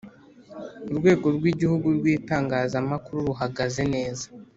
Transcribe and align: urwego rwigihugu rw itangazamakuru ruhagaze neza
urwego 0.91 1.25
rwigihugu 1.37 1.87
rw 1.97 2.05
itangazamakuru 2.17 3.19
ruhagaze 3.29 3.83
neza 3.93 4.25